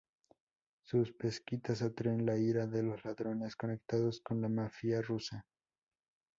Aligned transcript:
Sus 0.81 1.13
pesquisas 1.13 1.83
atraen 1.83 2.25
la 2.25 2.35
ira 2.35 2.65
de 2.65 2.81
los 2.81 3.05
ladrones, 3.05 3.55
conectados 3.55 4.19
con 4.19 4.41
la 4.41 4.49
mafia 4.49 4.99
rusa. 4.99 5.45